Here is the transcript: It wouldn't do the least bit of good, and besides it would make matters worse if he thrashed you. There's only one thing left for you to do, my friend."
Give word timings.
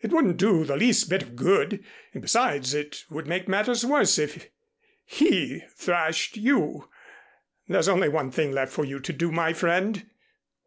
It 0.00 0.10
wouldn't 0.10 0.38
do 0.38 0.64
the 0.64 0.74
least 0.74 1.10
bit 1.10 1.22
of 1.22 1.36
good, 1.36 1.84
and 2.14 2.22
besides 2.22 2.72
it 2.72 3.04
would 3.10 3.26
make 3.26 3.46
matters 3.46 3.84
worse 3.84 4.18
if 4.18 4.48
he 5.04 5.64
thrashed 5.70 6.38
you. 6.38 6.88
There's 7.68 7.86
only 7.86 8.08
one 8.08 8.30
thing 8.30 8.52
left 8.52 8.72
for 8.72 8.86
you 8.86 9.00
to 9.00 9.12
do, 9.12 9.30
my 9.30 9.52
friend." 9.52 10.08